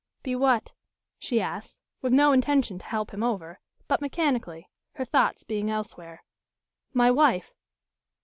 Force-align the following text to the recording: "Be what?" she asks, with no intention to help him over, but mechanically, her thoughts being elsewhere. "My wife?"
"Be 0.23 0.35
what?" 0.35 0.71
she 1.19 1.39
asks, 1.39 1.77
with 2.01 2.11
no 2.11 2.31
intention 2.31 2.79
to 2.79 2.85
help 2.85 3.13
him 3.13 3.21
over, 3.21 3.59
but 3.87 4.01
mechanically, 4.01 4.67
her 4.93 5.05
thoughts 5.05 5.43
being 5.43 5.69
elsewhere. 5.69 6.23
"My 6.91 7.11
wife?" 7.11 7.53